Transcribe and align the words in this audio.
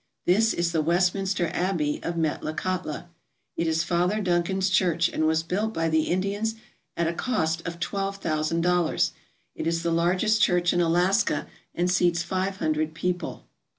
This 0.25 0.55
is 0.55 0.71
the 0.71 0.81
Westminster 0.81 1.51
Abbey 1.53 1.99
of 2.01 2.15
Metlakahtla. 2.15 3.05
It 3.55 3.67
is 3.67 3.83
Father 3.83 4.19
Duncan's 4.19 4.71
church 4.71 5.07
and 5.09 5.27
was 5.27 5.43
built 5.43 5.75
by 5.75 5.89
the 5.89 6.09
Indians 6.09 6.55
at 6.97 7.05
a 7.07 7.13
cost 7.13 7.61
of 7.67 7.79
twelve 7.79 8.17
thousand 8.17 8.61
dollars. 8.61 9.11
It 9.53 9.67
is 9.67 9.83
the 9.83 9.91
largest 9.91 10.41
church 10.41 10.73
in 10.73 10.81
Alaska 10.81 11.45
and 11.75 11.87
seats 11.87 12.23
five 12.23 12.57
hundred 12.57 12.95
people. 12.95 13.45